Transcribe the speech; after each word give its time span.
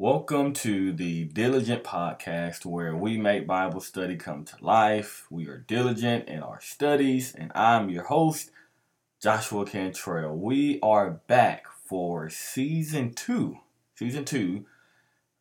Welcome 0.00 0.52
to 0.52 0.92
the 0.92 1.24
Diligent 1.24 1.82
Podcast, 1.82 2.64
where 2.64 2.94
we 2.94 3.18
make 3.18 3.48
Bible 3.48 3.80
study 3.80 4.14
come 4.14 4.44
to 4.44 4.54
life. 4.64 5.26
We 5.28 5.48
are 5.48 5.58
diligent 5.58 6.28
in 6.28 6.40
our 6.40 6.60
studies, 6.60 7.34
and 7.34 7.50
I'm 7.52 7.90
your 7.90 8.04
host, 8.04 8.52
Joshua 9.20 9.66
Cantrell. 9.66 10.36
We 10.36 10.78
are 10.84 11.10
back 11.26 11.64
for 11.84 12.30
season 12.30 13.12
two, 13.12 13.58
season 13.96 14.24
two, 14.24 14.66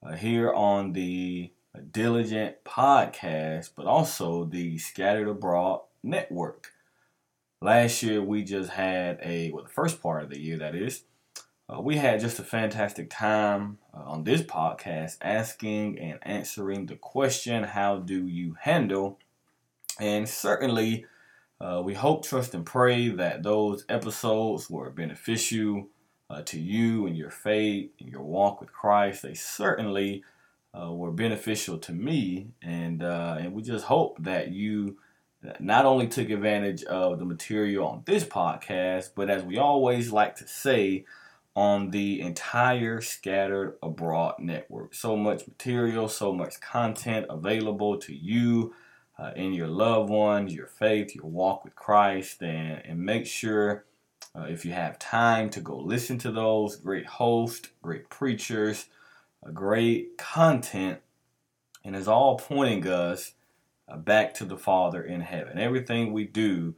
uh, 0.02 0.14
here 0.14 0.52
on 0.52 0.94
the 0.94 1.52
Diligent 1.92 2.64
Podcast, 2.64 3.74
but 3.76 3.86
also 3.86 4.44
the 4.44 4.80
Scattered 4.80 5.28
Abroad 5.28 5.82
Network. 6.02 6.72
Last 7.62 8.02
year, 8.02 8.24
we 8.24 8.44
just 8.44 8.72
had 8.72 9.20
a, 9.22 9.52
well, 9.52 9.66
the 9.66 9.70
first 9.70 10.02
part 10.02 10.24
of 10.24 10.32
the 10.32 10.40
year, 10.40 10.58
that 10.58 10.74
is, 10.74 11.04
uh, 11.70 11.82
we 11.82 11.98
had 11.98 12.20
just 12.20 12.40
a 12.40 12.44
fantastic 12.44 13.10
time 13.10 13.78
uh, 13.94 14.04
on 14.04 14.24
this 14.24 14.42
podcast 14.42 15.18
asking 15.22 16.00
and 16.00 16.20
answering 16.22 16.86
the 16.86 16.96
question 16.96 17.64
how 17.64 17.98
do 17.98 18.26
you 18.26 18.56
handle? 18.62 19.20
And 20.00 20.30
certainly, 20.30 21.06
uh, 21.60 21.82
we 21.84 21.94
hope, 21.94 22.24
trust, 22.24 22.54
and 22.54 22.66
pray 22.66 23.10
that 23.10 23.44
those 23.44 23.84
episodes 23.90 24.70
were 24.70 24.90
beneficial 24.92 25.88
uh, 26.30 26.42
to 26.44 26.60
you 26.60 27.08
and 27.08 27.18
your 27.18 27.32
faith 27.32 27.90
and 28.00 28.10
your 28.10 28.22
walk 28.22 28.62
with 28.62 28.72
Christ. 28.72 29.24
They 29.24 29.34
certainly 29.34 30.24
uh, 30.80 30.94
were 30.94 31.12
beneficial 31.12 31.80
to 31.80 31.92
me, 31.92 32.50
and 32.62 33.02
uh, 33.04 33.38
and 33.40 33.54
we 33.54 33.62
just 33.64 33.86
hope 33.86 34.24
that 34.24 34.52
you 34.52 34.98
not 35.60 35.86
only 35.86 36.08
took 36.08 36.30
advantage 36.30 36.84
of 36.84 37.20
the 37.20 37.26
material 37.26 37.88
on 37.88 38.04
this 38.06 38.24
podcast, 38.24 39.12
but 39.16 39.30
as 39.30 39.44
we 39.44 39.58
always 39.58 40.12
like 40.12 40.36
to 40.36 40.48
say, 40.48 41.06
on 41.58 41.90
the 41.90 42.22
entire 42.22 43.02
Scattered 43.02 43.80
Abroad 43.82 44.36
network. 44.38 44.94
So 44.94 45.18
much 45.18 45.48
material, 45.48 46.08
so 46.08 46.32
much 46.32 46.62
content 46.62 47.26
available 47.32 47.98
to 47.98 48.16
you 48.16 48.76
uh, 49.18 49.32
and 49.36 49.56
your 49.56 49.68
loved 49.68 50.12
ones, 50.12 50.54
your 50.54 50.68
faith, 50.68 51.16
your 51.16 51.26
walk 51.26 51.66
with 51.66 51.74
Christ, 51.74 52.44
and, 52.44 52.86
and 52.86 53.00
make 53.00 53.26
sure 53.26 53.86
uh, 54.36 54.44
if 54.44 54.66
you 54.66 54.74
have 54.74 55.00
time 55.00 55.50
to 55.50 55.60
go 55.60 55.80
listen 55.80 56.20
to 56.20 56.32
those 56.32 56.76
great 56.76 57.08
hosts, 57.08 57.70
great 57.82 58.08
preachers, 58.08 58.86
uh, 59.44 59.50
great 59.50 60.16
content, 60.16 61.00
and 61.84 61.96
it's 61.96 62.08
all 62.08 62.38
pointing 62.38 62.88
us 62.88 63.32
uh, 63.90 63.98
back 63.98 64.36
to 64.36 64.46
the 64.46 64.60
Father 64.60 65.02
in 65.02 65.22
heaven. 65.22 65.58
Everything 65.58 66.14
we 66.14 66.26
do 66.26 66.76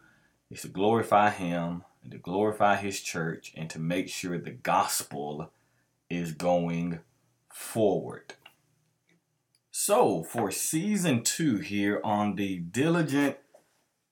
is 0.50 0.62
to 0.62 0.70
glorify 0.70 1.31
Him 1.31 1.84
and 2.03 2.11
to 2.11 2.17
glorify 2.17 2.75
his 2.75 3.02
church 3.02 3.53
and 3.55 3.69
to 3.69 3.80
make 3.80 4.09
sure 4.09 4.38
the 4.38 4.52
gospel 4.52 5.52
is 6.09 6.31
going 6.31 7.00
forward. 7.53 8.33
So, 9.72 10.23
for 10.23 10.52
season 10.52 11.23
two 11.23 11.58
here 11.58 12.02
on 12.03 12.36
the 12.36 12.58
Diligent 12.58 13.38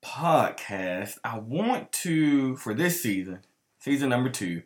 podcast, 0.02 1.18
I 1.24 1.38
want 1.38 1.92
to, 1.92 2.56
for 2.56 2.74
this 2.74 3.02
season, 3.02 3.40
season 3.78 4.08
number 4.08 4.30
two, 4.30 4.62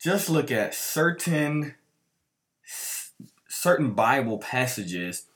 just 0.00 0.30
look 0.30 0.50
at 0.50 0.74
certain 0.74 1.74
certain 3.48 3.92
Bible 3.92 4.38
passages 4.38 5.26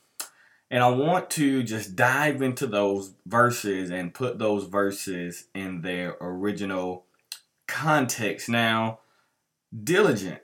and 0.75 0.83
I 0.83 0.89
want 0.89 1.29
to 1.29 1.63
just 1.63 1.95
dive 1.95 2.41
into 2.41 2.67
those 2.67 3.13
verses 3.25 3.89
and 3.91 4.13
put 4.13 4.39
those 4.39 4.65
verses 4.65 5.45
in 5.55 5.83
their 5.83 6.17
original 6.19 7.05
context. 7.65 8.49
Now, 8.49 8.99
diligent. 9.73 10.41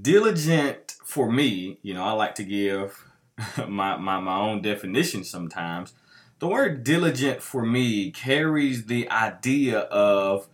Diligent 0.00 0.94
for 1.04 1.28
me, 1.28 1.80
you 1.82 1.92
know, 1.92 2.04
I 2.04 2.12
like 2.12 2.36
to 2.36 2.44
give 2.44 3.04
my, 3.66 3.96
my, 3.96 4.20
my 4.20 4.36
own 4.36 4.62
definition 4.62 5.24
sometimes. 5.24 5.92
The 6.38 6.46
word 6.46 6.84
diligent 6.84 7.42
for 7.42 7.66
me 7.66 8.12
carries 8.12 8.86
the 8.86 9.10
idea 9.10 9.80
of 9.80 10.46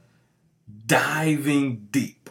diving 0.87 1.89
deep, 1.91 2.31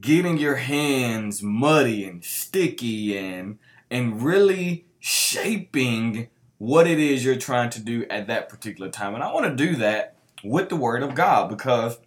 getting 0.00 0.38
your 0.38 0.54
hands 0.54 1.42
muddy 1.42 2.04
and 2.04 2.24
sticky 2.24 3.18
and 3.18 3.58
and 3.90 4.22
really 4.22 4.86
shaping 5.00 6.28
what 6.58 6.86
it 6.86 6.98
is 6.98 7.24
you're 7.24 7.36
trying 7.36 7.70
to 7.70 7.80
do 7.80 8.04
at 8.10 8.26
that 8.26 8.48
particular 8.48 8.90
time. 8.90 9.14
And 9.14 9.22
I 9.22 9.32
want 9.32 9.46
to 9.46 9.66
do 9.66 9.76
that 9.76 10.16
with 10.42 10.68
the 10.68 10.76
Word 10.76 11.02
of 11.02 11.14
God 11.14 11.48
because 11.48 11.98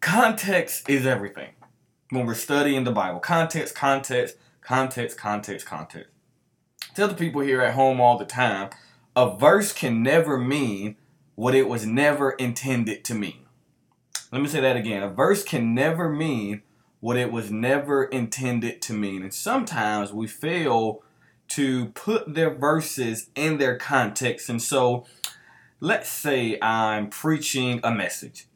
context 0.00 0.88
is 0.88 1.06
everything. 1.06 1.50
When 2.10 2.26
we're 2.26 2.34
studying 2.34 2.84
the 2.84 2.90
Bible, 2.90 3.20
context, 3.20 3.74
context, 3.74 4.36
context, 4.62 5.18
context, 5.18 5.66
context. 5.66 6.10
tell 6.94 7.08
the 7.08 7.14
people 7.14 7.42
here 7.42 7.60
at 7.60 7.74
home 7.74 8.00
all 8.00 8.18
the 8.18 8.24
time 8.24 8.70
a 9.14 9.36
verse 9.36 9.72
can 9.72 10.02
never 10.02 10.38
mean 10.38 10.96
what 11.34 11.54
it 11.54 11.68
was 11.68 11.84
never 11.84 12.30
intended 12.32 13.04
to 13.04 13.14
mean. 13.14 13.46
Let 14.30 14.42
me 14.42 14.48
say 14.48 14.60
that 14.60 14.76
again. 14.76 15.02
A 15.02 15.08
verse 15.08 15.42
can 15.42 15.74
never 15.74 16.08
mean 16.08 16.62
what 17.00 17.16
it 17.16 17.30
was 17.30 17.50
never 17.50 18.04
intended 18.04 18.82
to 18.82 18.92
mean. 18.92 19.22
And 19.22 19.32
sometimes 19.32 20.12
we 20.12 20.26
fail 20.26 21.02
to 21.48 21.86
put 21.86 22.34
their 22.34 22.50
verses 22.50 23.30
in 23.34 23.58
their 23.58 23.76
context. 23.76 24.48
And 24.48 24.60
so, 24.60 25.06
let's 25.80 26.08
say 26.08 26.58
I'm 26.60 27.08
preaching 27.08 27.80
a 27.82 27.90
message. 27.90 28.46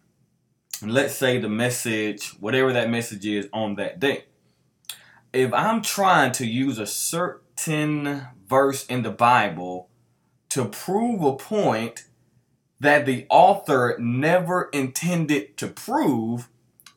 And 0.83 0.93
let's 0.93 1.15
say 1.15 1.39
the 1.39 1.49
message, 1.49 2.31
whatever 2.41 2.73
that 2.73 2.91
message 2.91 3.25
is 3.25 3.49
on 3.53 3.77
that 3.77 4.01
day. 4.01 4.25
If 5.33 5.53
I'm 5.55 5.81
trying 5.81 6.33
to 6.33 6.47
use 6.47 6.79
a 6.79 6.87
certain 6.87 8.27
verse 8.47 8.85
in 8.87 9.03
the 9.03 9.11
Bible 9.11 9.89
to 10.51 10.65
prove 10.67 11.23
a 11.23 11.37
point 11.37 12.05
that 12.81 13.07
the 13.07 13.27
author 13.31 13.97
never 13.99 14.65
intended 14.73 15.57
to 15.57 15.69
prove, 15.69 16.49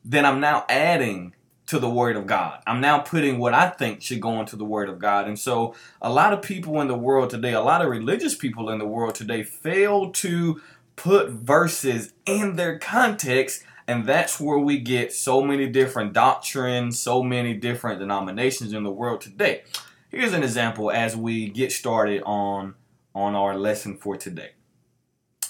then 0.04 0.26
I'm 0.26 0.40
now 0.40 0.66
adding 0.68 1.35
to 1.66 1.78
the 1.78 1.90
Word 1.90 2.16
of 2.16 2.26
God. 2.26 2.62
I'm 2.66 2.80
now 2.80 2.98
putting 3.00 3.38
what 3.38 3.52
I 3.52 3.68
think 3.68 4.00
should 4.00 4.20
go 4.20 4.40
into 4.40 4.56
the 4.56 4.64
Word 4.64 4.88
of 4.88 4.98
God. 4.98 5.26
And 5.26 5.38
so, 5.38 5.74
a 6.00 6.10
lot 6.10 6.32
of 6.32 6.42
people 6.42 6.80
in 6.80 6.88
the 6.88 6.96
world 6.96 7.30
today, 7.30 7.52
a 7.52 7.60
lot 7.60 7.82
of 7.82 7.90
religious 7.90 8.34
people 8.34 8.70
in 8.70 8.78
the 8.78 8.86
world 8.86 9.14
today, 9.14 9.42
fail 9.42 10.10
to 10.12 10.60
put 10.94 11.30
verses 11.30 12.12
in 12.24 12.56
their 12.56 12.78
context. 12.78 13.64
And 13.88 14.06
that's 14.06 14.40
where 14.40 14.58
we 14.58 14.78
get 14.78 15.12
so 15.12 15.42
many 15.42 15.68
different 15.68 16.12
doctrines, 16.12 16.98
so 16.98 17.22
many 17.22 17.54
different 17.54 18.00
denominations 18.00 18.72
in 18.72 18.82
the 18.82 18.90
world 18.90 19.20
today. 19.20 19.62
Here's 20.08 20.32
an 20.32 20.42
example 20.42 20.90
as 20.90 21.16
we 21.16 21.48
get 21.48 21.72
started 21.72 22.22
on, 22.24 22.74
on 23.14 23.34
our 23.34 23.56
lesson 23.56 23.96
for 23.96 24.16
today. 24.16 24.50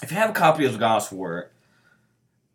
If 0.01 0.11
you 0.11 0.17
have 0.17 0.31
a 0.31 0.33
copy 0.33 0.65
of 0.65 0.77
God's 0.77 1.11
Word, 1.11 1.49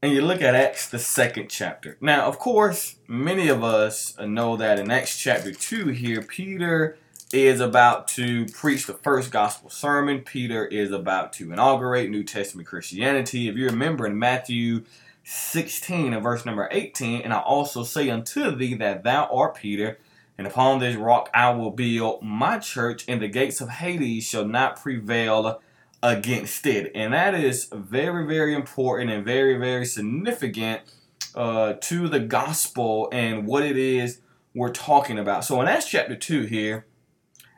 and 0.02 0.12
you 0.12 0.20
look 0.20 0.42
at 0.42 0.56
Acts, 0.56 0.88
the 0.88 0.98
second 0.98 1.48
chapter. 1.48 1.96
Now, 2.00 2.26
of 2.26 2.40
course, 2.40 2.96
many 3.06 3.48
of 3.48 3.62
us 3.62 4.18
know 4.18 4.56
that 4.56 4.80
in 4.80 4.90
Acts 4.90 5.16
chapter 5.16 5.52
2 5.52 5.88
here, 5.90 6.20
Peter 6.22 6.98
is 7.32 7.60
about 7.60 8.08
to 8.08 8.46
preach 8.46 8.86
the 8.86 8.94
first 8.94 9.30
gospel 9.30 9.70
sermon. 9.70 10.22
Peter 10.22 10.66
is 10.66 10.90
about 10.90 11.32
to 11.34 11.52
inaugurate 11.52 12.10
New 12.10 12.24
Testament 12.24 12.66
Christianity. 12.66 13.48
If 13.48 13.56
you 13.56 13.66
remember 13.66 14.04
in 14.04 14.18
Matthew 14.18 14.82
16 15.22 16.12
and 16.12 16.22
verse 16.22 16.44
number 16.44 16.68
18, 16.72 17.20
and 17.22 17.32
I 17.32 17.38
also 17.38 17.84
say 17.84 18.10
unto 18.10 18.50
thee 18.56 18.74
that 18.74 19.04
thou 19.04 19.28
art 19.32 19.54
Peter, 19.54 19.98
and 20.36 20.48
upon 20.48 20.80
this 20.80 20.96
rock 20.96 21.30
I 21.32 21.50
will 21.50 21.70
build 21.70 22.24
my 22.24 22.58
church, 22.58 23.04
and 23.06 23.22
the 23.22 23.28
gates 23.28 23.60
of 23.60 23.68
Hades 23.68 24.24
shall 24.24 24.46
not 24.46 24.82
prevail 24.82 25.62
against 26.02 26.66
it. 26.66 26.90
And 26.94 27.12
that 27.12 27.34
is 27.34 27.68
very, 27.72 28.26
very 28.26 28.54
important 28.54 29.10
and 29.10 29.24
very, 29.24 29.56
very 29.58 29.84
significant 29.84 30.82
uh, 31.34 31.74
to 31.80 32.08
the 32.08 32.20
gospel 32.20 33.08
and 33.12 33.46
what 33.46 33.64
it 33.64 33.76
is 33.76 34.20
we're 34.54 34.72
talking 34.72 35.18
about. 35.18 35.44
So 35.44 35.60
in 35.60 35.68
Acts 35.68 35.88
chapter 35.88 36.16
2 36.16 36.42
here, 36.42 36.86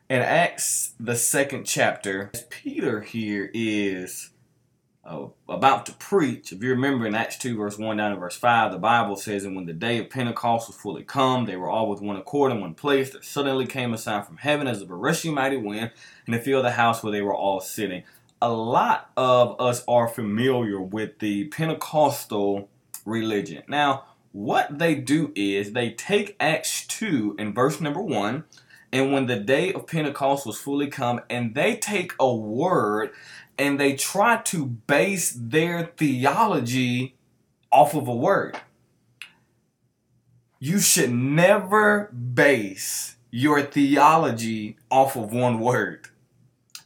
in 0.08 0.20
Acts 0.20 0.94
the 1.00 1.16
second 1.16 1.64
chapter, 1.64 2.30
Peter 2.50 3.00
here 3.00 3.50
is 3.54 4.30
uh, 5.04 5.26
about 5.48 5.86
to 5.86 5.92
preach. 5.92 6.52
If 6.52 6.62
you 6.62 6.70
remember 6.70 7.06
in 7.06 7.14
Acts 7.14 7.38
2, 7.38 7.56
verse 7.56 7.78
1 7.78 7.96
down 7.96 8.12
to 8.12 8.19
verse 8.19 8.36
5, 8.36 8.72
the 8.72 8.78
Bible 8.78 9.16
says, 9.16 9.44
And 9.44 9.56
when 9.56 9.66
the 9.66 9.72
day 9.72 9.98
of 9.98 10.10
Pentecost 10.10 10.69
was 10.69 10.76
fully 10.76 11.02
come, 11.02 11.46
they 11.46 11.56
were 11.56 11.70
all 11.70 11.88
with 11.88 12.00
one 12.00 12.16
accord 12.16 12.52
in 12.52 12.60
one 12.60 12.74
place. 12.74 13.10
There 13.10 13.22
suddenly 13.22 13.66
came 13.66 13.92
a 13.92 13.98
sound 13.98 14.26
from 14.26 14.36
heaven 14.36 14.69
as 14.69 14.82
of 14.82 14.90
a 14.90 14.94
rushing 14.94 15.34
mighty 15.34 15.56
wind, 15.56 15.90
and 16.26 16.34
it 16.34 16.44
filled 16.44 16.64
the 16.64 16.72
house 16.72 17.02
where 17.02 17.12
they 17.12 17.22
were 17.22 17.34
all 17.34 17.60
sitting 17.60 18.04
a 18.44 18.52
lot 18.52 19.11
of 19.17 19.58
us 19.58 19.82
are 19.88 20.06
familiar 20.06 20.79
with 20.79 21.19
the 21.19 21.46
Pentecostal 21.46 22.69
religion. 23.06 23.62
Now, 23.69 24.05
what 24.32 24.79
they 24.79 24.96
do 24.96 25.32
is 25.35 25.73
they 25.73 25.93
take 25.93 26.37
Acts 26.38 26.87
2 26.88 27.37
in 27.38 27.55
verse 27.55 27.81
number 27.81 28.02
1, 28.02 28.44
and 28.93 29.12
when 29.14 29.25
the 29.29 29.37
day 29.37 29.73
of 29.73 29.87
Pentecost 29.87 30.44
was 30.44 30.61
fully 30.61 30.88
come, 30.88 31.23
and 31.31 31.55
they 31.55 31.76
take 31.76 32.12
a 32.20 32.35
word 32.35 33.12
and 33.58 33.81
they 33.81 33.94
try 33.94 34.37
to 34.43 34.67
base 34.67 35.32
their 35.35 35.87
theology 35.96 37.14
off 37.73 37.94
of 37.94 38.06
a 38.08 38.14
word. 38.14 38.58
you 40.64 40.79
should 40.79 41.12
never 41.12 42.11
base 42.12 43.17
your 43.31 43.61
theology 43.61 44.76
off 44.91 45.14
of 45.17 45.32
one 45.32 45.61
word. 45.61 46.08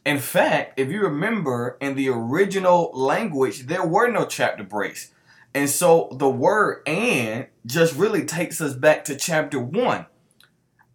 In 0.05 0.19
fact, 0.19 0.79
if 0.79 0.89
you 0.89 1.01
remember 1.01 1.77
in 1.81 1.95
the 1.95 2.09
original 2.09 2.91
language, 2.93 3.67
there 3.67 3.85
were 3.85 4.09
no 4.09 4.25
chapter 4.25 4.63
breaks. 4.63 5.11
And 5.53 5.69
so 5.69 6.09
the 6.11 6.29
word 6.29 6.83
and 6.87 7.47
just 7.65 7.95
really 7.95 8.25
takes 8.25 8.61
us 8.61 8.73
back 8.73 9.03
to 9.05 9.15
chapter 9.15 9.59
one. 9.59 10.05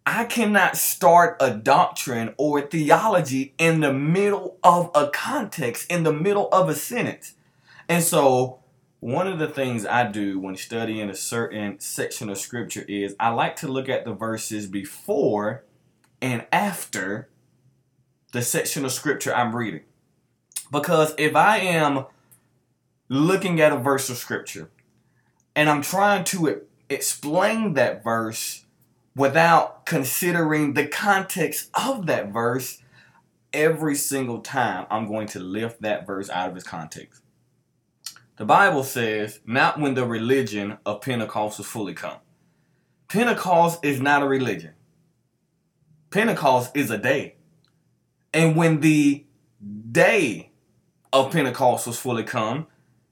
I 0.05 0.25
cannot 0.25 0.77
start 0.77 1.37
a 1.39 1.51
doctrine 1.51 2.35
or 2.37 2.59
a 2.59 2.67
theology 2.67 3.55
in 3.57 3.79
the 3.79 3.91
middle 3.91 4.57
of 4.63 4.91
a 4.93 5.09
context, 5.09 5.89
in 5.91 6.03
the 6.03 6.13
middle 6.13 6.47
of 6.49 6.69
a 6.69 6.75
sentence. 6.75 7.33
And 7.89 8.03
so 8.03 8.59
one 8.99 9.27
of 9.27 9.39
the 9.39 9.47
things 9.47 9.85
I 9.85 10.07
do 10.07 10.39
when 10.39 10.55
studying 10.55 11.09
a 11.09 11.15
certain 11.15 11.79
section 11.79 12.29
of 12.29 12.37
scripture 12.37 12.85
is 12.87 13.15
I 13.19 13.29
like 13.29 13.55
to 13.57 13.67
look 13.67 13.89
at 13.89 14.05
the 14.05 14.13
verses 14.13 14.67
before 14.67 15.63
and 16.21 16.45
after 16.51 17.29
the 18.35 18.41
section 18.41 18.83
of 18.83 18.91
scripture 18.91 19.33
I'm 19.33 19.55
reading. 19.55 19.83
Because 20.69 21.15
if 21.17 21.37
I 21.37 21.57
am 21.59 22.05
looking 23.07 23.61
at 23.61 23.71
a 23.71 23.77
verse 23.77 24.09
of 24.09 24.17
scripture 24.17 24.69
and 25.55 25.69
I'm 25.69 25.81
trying 25.81 26.25
to 26.25 26.63
explain 26.89 27.75
that 27.75 28.03
verse 28.03 28.65
without 29.15 29.85
considering 29.85 30.73
the 30.73 30.85
context 30.85 31.69
of 31.73 32.07
that 32.07 32.33
verse, 32.33 32.81
every 33.53 33.95
single 33.95 34.41
time 34.41 34.85
I'm 34.89 35.07
going 35.07 35.27
to 35.27 35.39
lift 35.39 35.81
that 35.83 36.05
verse 36.05 36.29
out 36.29 36.49
of 36.49 36.57
its 36.57 36.67
context. 36.67 37.21
The 38.35 38.43
Bible 38.43 38.83
says, 38.83 39.39
not 39.45 39.79
when 39.79 39.93
the 39.93 40.05
religion 40.05 40.77
of 40.85 40.99
Pentecost 40.99 41.57
was 41.57 41.67
fully 41.67 41.93
come. 41.93 42.17
Pentecost 43.07 43.85
is 43.85 44.01
not 44.01 44.23
a 44.23 44.27
religion. 44.27 44.73
Pentecost 46.09 46.75
is 46.75 46.91
a 46.91 46.97
day. 46.97 47.34
And 48.35 48.57
when 48.57 48.81
the 48.81 49.25
day 49.91 50.51
of 51.13 51.31
Pentecost 51.31 51.87
was 51.87 51.97
fully 51.97 52.23
come, 52.23 52.67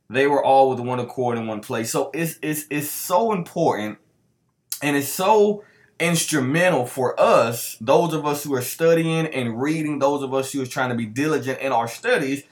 they 0.10 0.28
were 0.28 0.44
all 0.44 0.70
with 0.70 0.81
one 0.81 1.00
accord 1.00 1.38
in 1.38 1.48
one 1.48 1.62
place. 1.62 1.90
So 1.92 2.12
it's, 2.14 2.38
it's, 2.42 2.66
it's 2.70 2.92
so 2.92 3.31
important 3.31 4.00
and 4.81 4.98
it's 4.98 5.08
so 5.08 5.64
instrumental 5.98 6.86
for 6.86 7.18
us, 7.18 7.78
those 7.80 8.14
of 8.14 8.25
us 8.25 8.44
who 8.44 8.54
are 8.54 8.62
studying 8.62 9.25
and 9.28 9.62
reading, 9.62 10.00
those 10.00 10.24
of 10.24 10.34
us 10.34 10.52
who 10.52 10.62
are 10.62 10.68
trying 10.68 10.90
to 10.90 10.96
be 10.96 11.06
diligent 11.06 11.62
in 11.62 11.72
our 11.72 11.88
studies, 11.88 12.44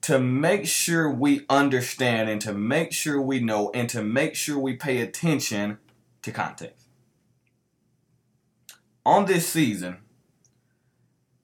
to 0.00 0.18
make 0.18 0.66
sure 0.66 1.08
we 1.08 1.46
understand 1.48 2.28
and 2.28 2.40
to 2.40 2.52
make 2.52 2.92
sure 2.92 3.22
we 3.22 3.38
know 3.38 3.70
and 3.72 3.88
to 3.90 4.02
make 4.02 4.34
sure 4.34 4.58
we 4.58 4.74
pay 4.74 5.00
attention 5.00 5.78
to 6.22 6.32
context. 6.32 6.88
On 9.04 9.26
this 9.26 9.48
season, 9.48 9.98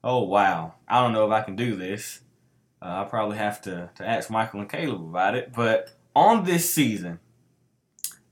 oh 0.03 0.23
wow, 0.23 0.75
I 0.87 1.01
don't 1.01 1.13
know 1.13 1.25
if 1.25 1.31
I 1.31 1.41
can 1.41 1.55
do 1.55 1.75
this. 1.75 2.21
Uh, 2.81 2.85
I'll 2.85 3.05
probably 3.05 3.37
have 3.37 3.61
to, 3.63 3.89
to 3.95 4.05
ask 4.05 4.29
Michael 4.29 4.59
and 4.59 4.69
Caleb 4.69 5.01
about 5.01 5.35
it. 5.35 5.53
But 5.53 5.95
on 6.15 6.43
this 6.43 6.71
season, 6.73 7.19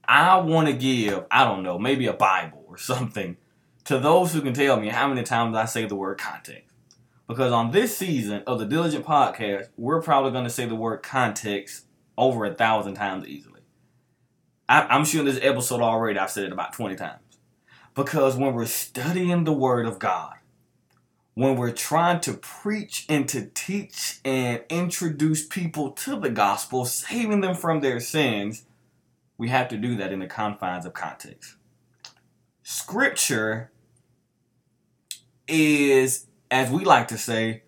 I 0.05 0.37
want 0.37 0.67
to 0.67 0.73
give, 0.73 1.25
I 1.31 1.45
don't 1.45 1.63
know, 1.63 1.79
maybe 1.79 2.07
a 2.07 2.13
Bible 2.13 2.65
or 2.67 2.77
something 2.77 3.37
to 3.85 3.97
those 3.97 4.33
who 4.33 4.41
can 4.41 4.53
tell 4.53 4.79
me 4.79 4.89
how 4.89 5.07
many 5.07 5.23
times 5.23 5.55
I 5.55 5.65
say 5.65 5.85
the 5.85 5.95
word 5.95 6.17
context. 6.17 6.67
Because 7.27 7.53
on 7.53 7.71
this 7.71 7.95
season 7.95 8.43
of 8.45 8.59
the 8.59 8.65
Diligent 8.65 9.05
Podcast, 9.05 9.69
we're 9.77 10.01
probably 10.01 10.31
going 10.31 10.43
to 10.43 10.49
say 10.49 10.65
the 10.65 10.75
word 10.75 11.01
context 11.01 11.85
over 12.17 12.45
a 12.45 12.53
thousand 12.53 12.95
times 12.95 13.25
easily. 13.25 13.61
I, 14.67 14.95
am 14.95 15.05
sure 15.05 15.21
in 15.21 15.25
this 15.25 15.39
episode 15.41 15.81
already 15.81 16.19
I've 16.19 16.29
said 16.29 16.43
it 16.43 16.51
about 16.51 16.73
20 16.73 16.95
times. 16.95 17.21
Because 17.95 18.35
when 18.35 18.53
we're 18.53 18.65
studying 18.65 19.43
the 19.43 19.53
Word 19.53 19.85
of 19.85 19.99
God, 19.99 20.35
when 21.33 21.55
we're 21.55 21.71
trying 21.71 22.19
to 22.21 22.33
preach 22.33 23.05
and 23.07 23.27
to 23.29 23.45
teach 23.53 24.19
and 24.25 24.61
introduce 24.69 25.45
people 25.45 25.91
to 25.91 26.19
the 26.19 26.29
gospel, 26.29 26.85
saving 26.85 27.41
them 27.41 27.55
from 27.55 27.79
their 27.79 27.99
sins, 27.99 28.65
we 29.37 29.49
have 29.49 29.67
to 29.69 29.77
do 29.77 29.95
that 29.95 30.11
in 30.11 30.19
the 30.19 30.27
confines 30.27 30.85
of 30.85 30.93
context. 30.93 31.55
Scripture 32.63 33.71
is 35.47 36.27
as 36.51 36.69
we 36.69 36.83
like 36.83 37.07
to 37.07 37.17
say, 37.17 37.63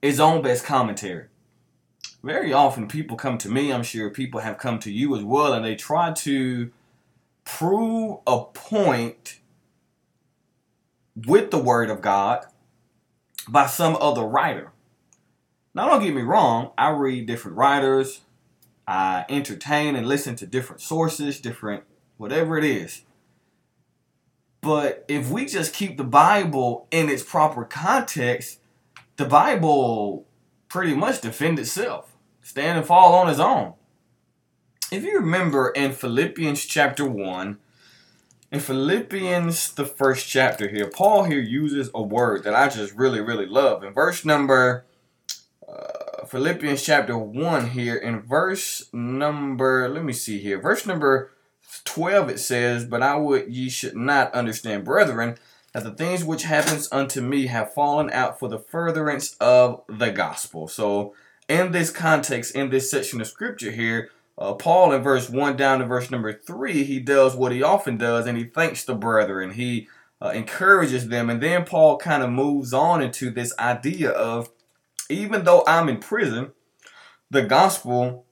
its 0.00 0.18
own 0.18 0.42
best 0.42 0.64
commentary. 0.64 1.26
Very 2.24 2.52
often, 2.52 2.88
people 2.88 3.16
come 3.16 3.36
to 3.38 3.48
me, 3.48 3.72
I'm 3.72 3.82
sure 3.82 4.08
people 4.08 4.40
have 4.40 4.56
come 4.56 4.78
to 4.80 4.90
you 4.90 5.14
as 5.14 5.22
well, 5.22 5.52
and 5.52 5.64
they 5.64 5.76
try 5.76 6.12
to 6.12 6.70
prove 7.44 8.20
a 8.26 8.44
point 8.44 9.40
with 11.14 11.50
the 11.50 11.58
Word 11.58 11.90
of 11.90 12.00
God 12.00 12.46
by 13.48 13.66
some 13.66 13.96
other 14.00 14.22
writer. 14.22 14.72
Now, 15.74 15.88
don't 15.88 16.02
get 16.02 16.14
me 16.14 16.22
wrong, 16.22 16.72
I 16.76 16.90
read 16.90 17.26
different 17.26 17.56
writers, 17.56 18.20
I 18.86 19.24
entertain 19.28 19.96
and 19.96 20.06
listen 20.06 20.36
to 20.36 20.46
different 20.46 20.82
sources, 20.82 21.40
different 21.40 21.84
whatever 22.16 22.58
it 22.58 22.64
is. 22.64 23.02
But 24.60 25.04
if 25.08 25.30
we 25.30 25.46
just 25.46 25.74
keep 25.74 25.96
the 25.96 26.04
Bible 26.04 26.86
in 26.90 27.08
its 27.08 27.22
proper 27.22 27.64
context, 27.64 28.60
the 29.16 29.24
Bible 29.24 30.26
pretty 30.68 30.94
much 30.94 31.20
defend 31.20 31.58
itself, 31.58 32.12
stand 32.42 32.78
and 32.78 32.86
fall 32.86 33.14
on 33.14 33.28
its 33.28 33.40
own. 33.40 33.74
If 34.92 35.04
you 35.04 35.16
remember 35.16 35.70
in 35.70 35.92
Philippians 35.92 36.64
chapter 36.66 37.06
1, 37.06 37.58
in 38.52 38.60
Philippians, 38.60 39.72
the 39.72 39.86
first 39.86 40.28
chapter 40.28 40.68
here, 40.68 40.86
Paul 40.86 41.24
here 41.24 41.40
uses 41.40 41.90
a 41.94 42.02
word 42.02 42.44
that 42.44 42.54
I 42.54 42.68
just 42.68 42.94
really, 42.94 43.20
really 43.20 43.46
love. 43.46 43.82
In 43.82 43.94
verse 43.94 44.26
number, 44.26 44.84
uh, 45.66 46.26
Philippians 46.26 46.82
chapter 46.82 47.16
1 47.16 47.70
here, 47.70 47.96
in 47.96 48.20
verse 48.20 48.90
number, 48.92 49.88
let 49.88 50.04
me 50.04 50.12
see 50.12 50.38
here, 50.38 50.60
verse 50.60 50.84
number 50.84 51.32
12 51.84 52.28
it 52.28 52.38
says, 52.40 52.84
But 52.84 53.02
I 53.02 53.16
would 53.16 53.48
ye 53.48 53.70
should 53.70 53.96
not 53.96 54.34
understand, 54.34 54.84
brethren, 54.84 55.38
that 55.72 55.84
the 55.84 55.90
things 55.90 56.22
which 56.22 56.42
happens 56.42 56.90
unto 56.92 57.22
me 57.22 57.46
have 57.46 57.72
fallen 57.72 58.10
out 58.10 58.38
for 58.38 58.50
the 58.50 58.58
furtherance 58.58 59.34
of 59.40 59.82
the 59.88 60.10
gospel. 60.10 60.68
So 60.68 61.14
in 61.48 61.72
this 61.72 61.88
context, 61.88 62.54
in 62.54 62.68
this 62.68 62.90
section 62.90 63.22
of 63.22 63.28
scripture 63.28 63.70
here, 63.70 64.10
uh, 64.42 64.54
Paul 64.54 64.92
in 64.92 65.02
verse 65.02 65.30
1 65.30 65.56
down 65.56 65.78
to 65.78 65.86
verse 65.86 66.10
number 66.10 66.32
3, 66.32 66.82
he 66.82 66.98
does 66.98 67.36
what 67.36 67.52
he 67.52 67.62
often 67.62 67.96
does 67.96 68.26
and 68.26 68.36
he 68.36 68.44
thanks 68.44 68.84
the 68.84 68.94
brethren. 68.94 69.52
He 69.52 69.86
uh, 70.20 70.30
encourages 70.30 71.08
them. 71.08 71.30
And 71.30 71.40
then 71.40 71.64
Paul 71.64 71.96
kind 71.96 72.24
of 72.24 72.30
moves 72.30 72.72
on 72.72 73.00
into 73.00 73.30
this 73.30 73.56
idea 73.56 74.10
of 74.10 74.50
even 75.08 75.44
though 75.44 75.62
I'm 75.66 75.88
in 75.88 75.98
prison, 75.98 76.50
the 77.30 77.42
gospel 77.42 78.26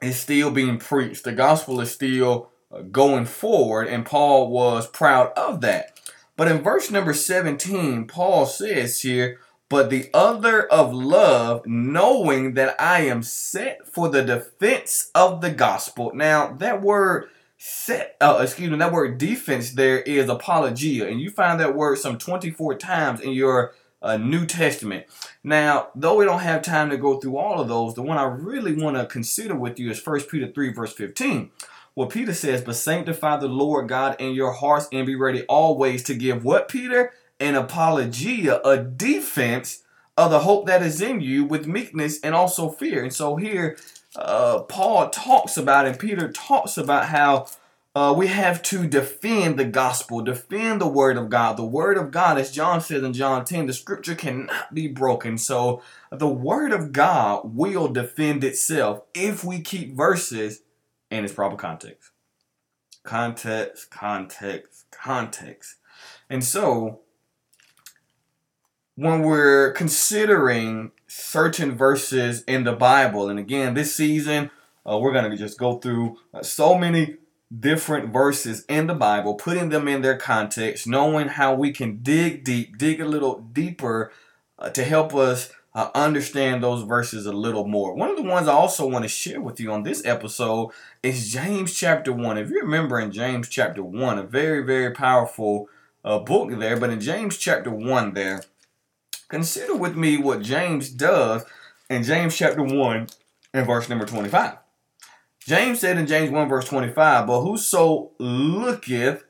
is 0.00 0.18
still 0.18 0.50
being 0.50 0.78
preached. 0.78 1.24
The 1.24 1.32
gospel 1.32 1.80
is 1.82 1.90
still 1.90 2.50
going 2.90 3.26
forward, 3.26 3.88
and 3.88 4.06
Paul 4.06 4.50
was 4.50 4.86
proud 4.86 5.32
of 5.36 5.60
that. 5.60 6.00
But 6.36 6.48
in 6.48 6.62
verse 6.62 6.90
number 6.90 7.12
17, 7.12 8.06
Paul 8.06 8.46
says 8.46 9.02
here, 9.02 9.38
but 9.72 9.88
the 9.88 10.10
other 10.12 10.66
of 10.66 10.92
love, 10.92 11.62
knowing 11.64 12.52
that 12.52 12.78
I 12.78 13.06
am 13.06 13.22
set 13.22 13.88
for 13.88 14.10
the 14.10 14.22
defense 14.22 15.10
of 15.14 15.40
the 15.40 15.50
gospel. 15.50 16.12
Now, 16.14 16.52
that 16.58 16.82
word 16.82 17.30
set, 17.56 18.18
uh, 18.20 18.40
excuse 18.42 18.70
me, 18.70 18.76
that 18.76 18.92
word 18.92 19.16
defense 19.16 19.70
there 19.70 20.02
is 20.02 20.28
apologia, 20.28 21.08
and 21.08 21.22
you 21.22 21.30
find 21.30 21.58
that 21.58 21.74
word 21.74 21.96
some 21.96 22.18
24 22.18 22.74
times 22.74 23.22
in 23.22 23.32
your 23.32 23.72
uh, 24.02 24.18
New 24.18 24.44
Testament. 24.44 25.06
Now, 25.42 25.88
though 25.94 26.18
we 26.18 26.26
don't 26.26 26.40
have 26.40 26.60
time 26.60 26.90
to 26.90 26.98
go 26.98 27.18
through 27.18 27.38
all 27.38 27.58
of 27.58 27.68
those, 27.68 27.94
the 27.94 28.02
one 28.02 28.18
I 28.18 28.24
really 28.24 28.74
want 28.74 28.98
to 28.98 29.06
consider 29.06 29.54
with 29.54 29.78
you 29.78 29.90
is 29.90 30.06
1 30.06 30.20
Peter 30.24 30.52
3, 30.52 30.74
verse 30.74 30.92
15. 30.92 31.50
Well, 31.94 32.08
Peter 32.08 32.34
says, 32.34 32.60
but 32.60 32.76
sanctify 32.76 33.38
the 33.38 33.48
Lord 33.48 33.88
God 33.88 34.20
in 34.20 34.34
your 34.34 34.52
hearts 34.52 34.88
and 34.92 35.06
be 35.06 35.14
ready 35.14 35.44
always 35.44 36.02
to 36.04 36.14
give 36.14 36.44
what, 36.44 36.68
Peter? 36.68 37.14
An 37.42 37.56
apologia, 37.56 38.60
a 38.64 38.78
defense 38.78 39.82
of 40.16 40.30
the 40.30 40.40
hope 40.40 40.66
that 40.66 40.80
is 40.80 41.00
in 41.00 41.20
you 41.20 41.44
with 41.44 41.66
meekness 41.66 42.20
and 42.20 42.36
also 42.36 42.68
fear. 42.70 43.02
And 43.02 43.12
so 43.12 43.34
here, 43.34 43.76
uh, 44.14 44.60
Paul 44.60 45.10
talks 45.10 45.56
about, 45.56 45.86
and 45.86 45.98
Peter 45.98 46.30
talks 46.30 46.78
about 46.78 47.06
how 47.06 47.48
uh, 47.94 48.14
we 48.16 48.28
have 48.28 48.62
to 48.62 48.86
defend 48.86 49.58
the 49.58 49.64
gospel, 49.64 50.22
defend 50.22 50.80
the 50.80 50.86
word 50.88 51.16
of 51.16 51.28
God. 51.28 51.56
The 51.56 51.64
word 51.64 51.98
of 51.98 52.10
God, 52.10 52.38
as 52.38 52.52
John 52.52 52.80
says 52.80 53.02
in 53.02 53.12
John 53.12 53.44
10, 53.44 53.66
the 53.66 53.72
scripture 53.72 54.14
cannot 54.14 54.72
be 54.72 54.86
broken. 54.86 55.36
So 55.36 55.82
the 56.10 56.28
word 56.28 56.72
of 56.72 56.92
God 56.92 57.56
will 57.56 57.88
defend 57.88 58.44
itself 58.44 59.02
if 59.14 59.44
we 59.44 59.60
keep 59.60 59.94
verses 59.94 60.62
in 61.10 61.24
its 61.24 61.34
proper 61.34 61.56
context. 61.56 62.12
Context, 63.02 63.90
context, 63.90 64.86
context. 64.90 65.76
And 66.30 66.44
so, 66.44 67.00
when 69.02 69.22
we're 69.22 69.72
considering 69.72 70.92
certain 71.08 71.76
verses 71.76 72.44
in 72.44 72.62
the 72.62 72.72
Bible, 72.72 73.28
and 73.28 73.38
again, 73.38 73.74
this 73.74 73.94
season, 73.94 74.50
uh, 74.88 74.96
we're 74.96 75.12
going 75.12 75.28
to 75.28 75.36
just 75.36 75.58
go 75.58 75.78
through 75.78 76.18
uh, 76.32 76.42
so 76.42 76.78
many 76.78 77.16
different 77.58 78.12
verses 78.12 78.64
in 78.68 78.86
the 78.86 78.94
Bible, 78.94 79.34
putting 79.34 79.70
them 79.70 79.88
in 79.88 80.02
their 80.02 80.16
context, 80.16 80.86
knowing 80.86 81.28
how 81.28 81.52
we 81.52 81.72
can 81.72 81.98
dig 81.98 82.44
deep, 82.44 82.78
dig 82.78 83.00
a 83.00 83.04
little 83.04 83.40
deeper 83.40 84.12
uh, 84.58 84.70
to 84.70 84.84
help 84.84 85.14
us 85.14 85.50
uh, 85.74 85.90
understand 85.94 86.62
those 86.62 86.84
verses 86.84 87.26
a 87.26 87.32
little 87.32 87.66
more. 87.66 87.94
One 87.94 88.10
of 88.10 88.16
the 88.16 88.22
ones 88.22 88.46
I 88.46 88.52
also 88.52 88.86
want 88.86 89.04
to 89.04 89.08
share 89.08 89.40
with 89.40 89.58
you 89.58 89.72
on 89.72 89.82
this 89.82 90.04
episode 90.04 90.70
is 91.02 91.32
James 91.32 91.74
chapter 91.74 92.12
1. 92.12 92.38
If 92.38 92.50
you 92.50 92.60
remember 92.60 93.00
in 93.00 93.10
James 93.10 93.48
chapter 93.48 93.82
1, 93.82 94.18
a 94.18 94.22
very, 94.22 94.62
very 94.64 94.92
powerful 94.92 95.68
uh, 96.04 96.20
book 96.20 96.50
there, 96.58 96.76
but 96.76 96.90
in 96.90 97.00
James 97.00 97.36
chapter 97.36 97.70
1 97.70 98.14
there, 98.14 98.42
consider 99.32 99.74
with 99.74 99.96
me 99.96 100.18
what 100.18 100.42
James 100.42 100.90
does 100.90 101.46
in 101.88 102.02
James 102.02 102.36
chapter 102.36 102.62
1 102.62 103.06
and 103.54 103.66
verse 103.66 103.88
number 103.88 104.04
25. 104.04 104.58
James 105.46 105.80
said 105.80 105.96
in 105.96 106.06
James 106.06 106.30
1 106.30 106.48
verse 106.50 106.66
25, 106.66 107.26
But 107.26 107.40
whoso 107.40 108.10
looketh, 108.18 109.24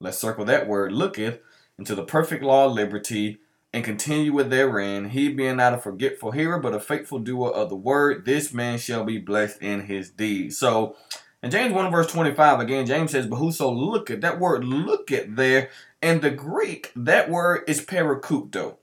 let's 0.00 0.16
circle 0.16 0.46
that 0.46 0.66
word, 0.66 0.92
looketh 0.92 1.40
into 1.78 1.94
the 1.94 2.02
perfect 2.02 2.42
law 2.42 2.64
of 2.64 2.72
liberty 2.72 3.36
and 3.74 3.84
continueth 3.84 4.48
therein, 4.48 5.10
he 5.10 5.28
being 5.28 5.58
not 5.58 5.74
a 5.74 5.78
forgetful 5.78 6.30
hearer, 6.30 6.58
but 6.58 6.72
a 6.72 6.80
faithful 6.80 7.18
doer 7.18 7.50
of 7.50 7.68
the 7.68 7.76
word, 7.76 8.24
this 8.24 8.54
man 8.54 8.78
shall 8.78 9.04
be 9.04 9.18
blessed 9.18 9.60
in 9.60 9.82
his 9.82 10.08
deeds. 10.08 10.56
So 10.56 10.96
in 11.42 11.50
James 11.50 11.74
1 11.74 11.90
verse 11.92 12.06
25, 12.06 12.60
again, 12.60 12.86
James 12.86 13.10
says, 13.10 13.26
But 13.26 13.36
whoso 13.36 13.70
looketh, 13.70 14.22
that 14.22 14.40
word 14.40 14.64
looketh 14.64 15.36
there, 15.36 15.68
in 16.00 16.20
the 16.20 16.30
Greek, 16.30 16.90
that 16.96 17.28
word 17.28 17.64
is 17.68 17.84
parakupto. 17.84 18.78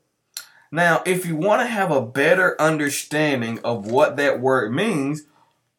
Now, 0.73 1.03
if 1.05 1.23
you 1.27 1.35
want 1.35 1.61
to 1.61 1.67
have 1.67 1.91
a 1.91 2.01
better 2.01 2.59
understanding 2.59 3.59
of 3.63 3.85
what 3.85 4.17
that 4.17 4.41
word 4.41 4.73
means, 4.73 5.27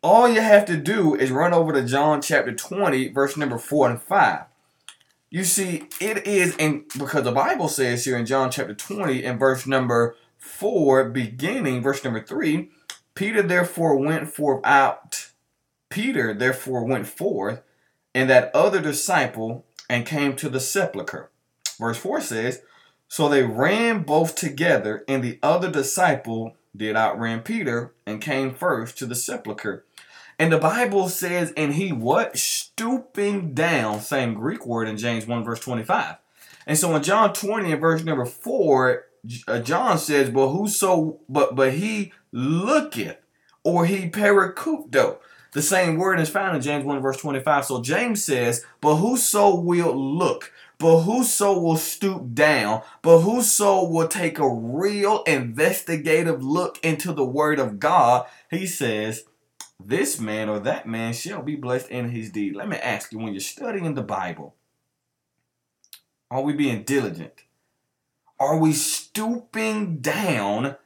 all 0.05 0.29
you 0.29 0.41
have 0.41 0.65
to 0.67 0.77
do 0.77 1.17
is 1.17 1.33
run 1.33 1.53
over 1.53 1.73
to 1.73 1.83
John 1.83 2.23
chapter 2.23 2.55
20, 2.55 3.09
verse 3.09 3.37
number 3.37 3.59
4 3.59 3.91
and 3.91 4.01
5. 4.01 4.45
You 5.31 5.43
see, 5.43 5.89
it 6.01 6.25
is 6.29 6.57
in 6.59 6.85
because 6.97 7.25
the 7.25 7.33
Bible 7.33 7.67
says 7.67 8.05
here 8.05 8.17
in 8.17 8.25
John 8.25 8.53
chapter 8.53 8.73
20 8.73 9.25
and 9.25 9.37
verse 9.37 9.67
number 9.67 10.15
4, 10.39 11.09
beginning 11.11 11.83
verse 11.83 12.05
number 12.05 12.23
3, 12.23 12.71
Peter 13.17 13.43
therefore 13.43 13.97
went 13.97 14.33
forth 14.33 14.65
out. 14.65 15.33
Peter 15.91 16.33
therefore 16.33 16.85
went 16.85 17.09
forth, 17.09 17.63
and 18.15 18.31
that 18.31 18.55
other 18.55 18.81
disciple, 18.81 19.67
and 19.91 20.07
came 20.07 20.37
to 20.37 20.49
the 20.49 20.61
sepulchre. 20.61 21.33
Verse 21.81 21.99
4 21.99 22.21
says, 22.21 22.63
So 23.15 23.29
they 23.29 23.45
ran 23.45 24.03
both 24.03 24.35
together, 24.35 25.05
and 25.07 25.23
the 25.23 25.39
other 25.41 25.71
disciple 25.71 26.57
did 26.77 26.97
outran 26.97 27.43
Peter, 27.43 27.95
and 28.05 28.21
came 28.21 28.53
first 28.53 28.99
to 28.99 29.07
the 29.07 29.15
sepulchre. 29.15 29.85
And 30.37 30.53
the 30.53 30.59
Bible 30.59 31.09
says, 31.09 31.53
and 31.57 31.75
he 31.75 31.93
what? 31.93 32.37
Stooping 32.37 33.55
down, 33.55 34.01
same 34.01 34.35
Greek 34.35 34.67
word 34.67 34.89
in 34.89 34.97
James 34.97 35.29
1 35.29 35.45
verse 35.45 35.61
25. 35.61 36.17
And 36.67 36.77
so 36.77 36.93
in 36.97 37.05
John 37.05 37.33
20 37.33 37.71
and 37.71 37.81
verse 37.81 38.03
number 38.03 38.25
4, 38.25 39.05
uh, 39.47 39.61
John 39.61 39.97
says, 39.97 40.31
but 40.31 40.49
whoso, 40.49 41.21
but, 41.29 41.55
but 41.55 41.75
he 41.75 42.13
looketh, 42.33 43.19
or 43.63 43.87
he 43.87 44.11
parakupto. 44.11 45.19
The 45.53 45.63
same 45.63 45.99
word 45.99 46.19
is 46.19 46.29
found 46.29 46.57
in 46.57 46.63
James 46.63 46.85
1 46.85 47.01
verse 47.01 47.19
25. 47.19 47.65
So 47.65 47.81
James 47.81 48.25
says, 48.25 48.67
but 48.81 48.97
whoso 48.97 49.55
will 49.55 49.95
look, 49.95 50.53
but 50.79 51.01
whoso 51.03 51.59
will 51.59 51.77
stoop 51.77 52.35
down, 52.35 52.83
but 53.03 53.21
whoso 53.21 53.85
will 53.85 54.09
take 54.09 54.39
a 54.39 54.49
real 54.49 55.23
investigative 55.23 56.43
look 56.43 56.79
into 56.85 57.13
the 57.13 57.25
word 57.25 57.59
of 57.59 57.79
God, 57.79 58.27
he 58.51 58.67
says, 58.67 59.25
this 59.85 60.21
man 60.21 60.49
or 60.49 60.61
that 60.61 60.87
man 60.87 61.13
shall 61.13 61.43
be 61.43 61.57
blessed 61.57 61.89
in 61.91 62.11
his 62.11 62.31
deed. 62.31 62.55
Let 62.57 62.69
me 62.69 62.77
ask 62.77 63.13
you 63.13 63.19
when 63.19 63.33
you're 63.33 63.41
studying 63.41 63.95
the 63.95 64.03
Bible, 64.03 64.55
are 66.31 66.43
we 66.43 66.53
being 66.53 66.83
diligent? 66.85 67.45
Are 68.39 68.59
we 68.59 68.73
stooping 68.73 69.99
down 69.99 70.77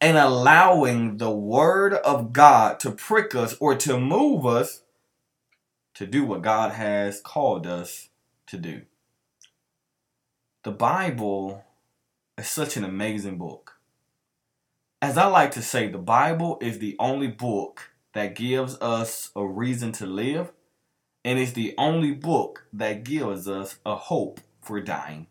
and 0.00 0.16
allowing 0.16 1.18
the 1.18 1.30
word 1.30 1.94
of 1.94 2.32
God 2.32 2.80
to 2.80 2.90
prick 2.90 3.34
us 3.34 3.56
or 3.60 3.74
to 3.76 3.98
move 3.98 4.46
us 4.46 4.82
to 5.94 6.06
do 6.06 6.24
what 6.24 6.42
God 6.42 6.72
has 6.72 7.20
called 7.20 7.66
us 7.66 8.08
to 8.46 8.58
do? 8.58 8.82
The 10.62 10.72
Bible 10.72 11.64
is 12.36 12.46
such 12.46 12.76
an 12.76 12.84
amazing 12.84 13.38
book. 13.38 13.78
As 15.00 15.16
I 15.16 15.24
like 15.24 15.52
to 15.52 15.62
say, 15.62 15.88
the 15.88 15.96
Bible 15.96 16.58
is 16.60 16.78
the 16.78 16.96
only 16.98 17.28
book 17.28 17.92
that 18.12 18.34
gives 18.34 18.76
us 18.78 19.30
a 19.34 19.46
reason 19.46 19.92
to 19.92 20.04
live, 20.04 20.52
and 21.24 21.38
it's 21.38 21.52
the 21.52 21.74
only 21.78 22.12
book 22.12 22.66
that 22.74 23.04
gives 23.04 23.48
us 23.48 23.78
a 23.86 23.94
hope 23.96 24.42
for 24.60 24.82
dying. 24.82 25.28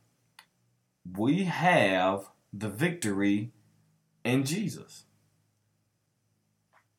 We 1.16 1.44
have 1.44 2.32
the 2.52 2.70
victory 2.70 3.52
in 4.24 4.46
Jesus 4.46 5.04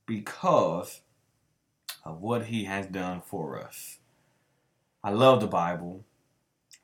because 0.06 1.00
of 2.04 2.20
what 2.20 2.44
he 2.44 2.66
has 2.66 2.86
done 2.86 3.22
for 3.26 3.60
us. 3.60 3.98
I 5.02 5.10
love 5.10 5.40
the 5.40 5.48
Bible. 5.48 6.04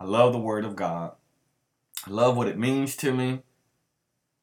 I 0.00 0.06
love 0.06 0.32
the 0.32 0.40
Word 0.40 0.64
of 0.64 0.74
God. 0.74 1.12
I 2.06 2.10
love 2.10 2.36
what 2.36 2.46
it 2.46 2.58
means 2.58 2.94
to 2.96 3.12
me. 3.12 3.42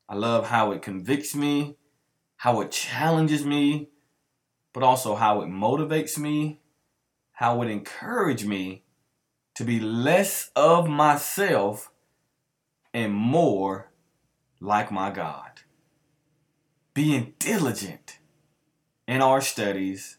I 0.10 0.16
love 0.16 0.48
how 0.48 0.74
it 0.74 0.82
convicts 0.82 1.34
me, 1.34 1.78
how 2.36 2.60
it 2.60 2.72
challenges 2.72 3.46
me, 3.46 3.90
but 4.74 4.84
also 4.84 5.16
how 5.16 5.42
it 5.42 5.48
motivates 5.48 6.18
me, 6.18 6.60
how 7.32 7.62
it 7.62 7.70
encourages 7.70 8.46
me 8.46 8.84
to 9.56 9.64
be 9.64 9.80
less 9.80 10.52
of 10.58 10.90
myself 10.90 11.90
and 12.94 13.14
more 13.14 13.92
like 14.60 14.92
my 14.92 15.10
God. 15.10 15.62
Being 16.94 17.34
diligent 17.40 18.20
in 19.08 19.22
our 19.22 19.40
studies. 19.40 20.18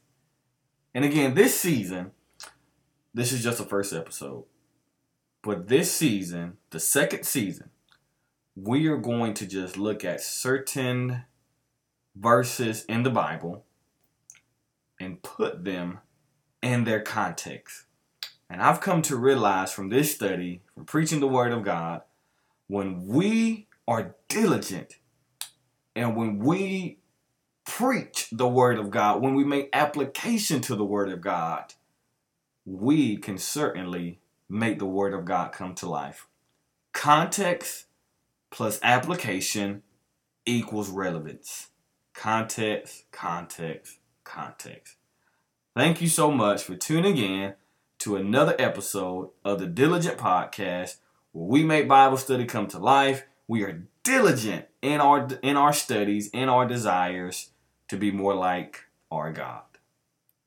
And 0.95 1.05
again, 1.05 1.35
this 1.35 1.59
season, 1.61 2.13
this 3.13 3.33
is 3.33 3.43
just 3.43 3.59
the 3.59 3.65
first 3.65 3.93
episode. 3.93 4.45
But 5.45 5.69
this 5.69 5.93
season, 5.93 6.57
the 6.71 6.81
second 6.81 7.25
season, 7.27 7.69
we 8.57 8.87
are 8.87 8.97
going 8.97 9.35
to 9.35 9.47
just 9.47 9.77
look 9.77 10.03
at 10.03 10.23
certain 10.23 11.25
verses 12.17 12.87
in 12.87 13.03
the 13.03 13.11
Bible 13.11 13.67
and 14.99 15.23
put 15.23 15.67
them 15.67 15.99
in 16.63 16.85
their 16.85 17.03
context. 17.03 17.85
And 18.49 18.63
I've 18.63 18.81
come 18.81 19.03
to 19.03 19.17
realize 19.17 19.71
from 19.71 19.91
this 19.91 20.15
study, 20.15 20.63
from 20.75 20.87
preaching 20.87 21.21
the 21.21 21.29
Word 21.29 21.53
of 21.53 21.63
God, 21.63 22.01
when 22.67 23.07
we 23.07 23.67
are 23.87 24.15
diligent 24.29 24.97
and 25.95 26.17
when 26.17 26.39
we 26.39 27.01
preach 27.67 28.29
the 28.33 28.49
Word 28.49 28.79
of 28.79 28.91
God, 28.91 29.21
when 29.21 29.35
we 29.35 29.45
make 29.45 29.69
application 29.75 30.63
to 30.63 30.75
the 30.75 30.87
Word 30.87 31.13
of 31.13 31.21
God, 31.21 31.75
we 32.65 33.19
can 33.19 33.37
certainly 33.37 34.21
make 34.55 34.79
the 34.79 34.87
Word 34.87 35.13
of 35.13 35.25
God 35.25 35.53
come 35.53 35.75
to 35.77 35.89
life. 35.89 36.29
Context 36.93 37.87
plus 38.51 38.79
application 38.83 39.83
equals 40.47 40.89
relevance. 40.89 41.69
Context, 42.15 43.05
context, 43.11 43.99
context. 44.23 44.95
Thank 45.75 46.01
you 46.01 46.09
so 46.09 46.31
much 46.31 46.63
for 46.63 46.77
tuning 46.77 47.19
in 47.19 47.55
to 47.99 48.15
another 48.15 48.55
episode 48.59 49.31
of 49.45 49.59
the 49.59 49.67
Diligent 49.67 50.19
Podcast 50.19 50.99
where 51.33 51.49
we 51.49 51.65
make 51.65 51.89
Bible 51.89 52.17
study 52.17 52.45
come 52.45 52.69
to 52.69 52.79
life. 52.79 53.25
We 53.49 53.65
are 53.65 53.83
diligent 54.05 54.67
in 54.81 55.01
our 55.01 55.29
in 55.43 55.57
our 55.57 55.73
studies, 55.73 56.29
in 56.29 56.49
our 56.49 56.67
desires 56.67 57.51
to 57.89 57.97
be 57.97 58.13
more 58.13 58.35
like 58.35 58.85
our 59.11 59.33
God. 59.33 59.63